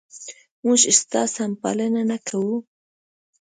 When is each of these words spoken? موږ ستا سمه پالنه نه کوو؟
موږ 0.65 0.79
ستا 0.99 1.21
سمه 1.35 1.55
پالنه 1.61 2.01
نه 2.11 2.17
کوو؟ 2.27 2.55